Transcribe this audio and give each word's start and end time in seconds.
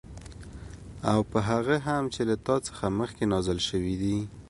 او 1.11 1.19
په 1.31 1.39
هغه 1.49 1.75
هم 1.87 2.03
چې 2.13 2.21
له 2.29 2.35
تا 2.45 2.55
څخه 2.67 2.85
مخكي 2.99 3.25
نازل 3.33 3.59
شوي 3.69 3.95
دي 4.03 4.17